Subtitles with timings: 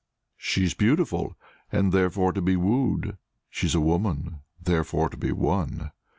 [0.39, 1.35] "She's beautiful;
[1.71, 3.17] and therefore to be wooed:
[3.51, 5.91] She is a woman; therefore to be won."